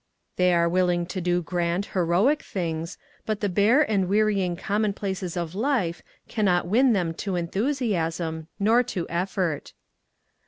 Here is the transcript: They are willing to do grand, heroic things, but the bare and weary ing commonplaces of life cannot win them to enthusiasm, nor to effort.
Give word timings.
They 0.35 0.51
are 0.55 0.67
willing 0.67 1.05
to 1.05 1.21
do 1.21 1.43
grand, 1.43 1.85
heroic 1.93 2.41
things, 2.41 2.97
but 3.27 3.39
the 3.39 3.47
bare 3.49 3.83
and 3.83 4.07
weary 4.09 4.41
ing 4.41 4.55
commonplaces 4.55 5.37
of 5.37 5.53
life 5.53 6.01
cannot 6.27 6.65
win 6.67 6.93
them 6.93 7.13
to 7.21 7.35
enthusiasm, 7.35 8.47
nor 8.57 8.81
to 8.81 9.07
effort. 9.09 9.73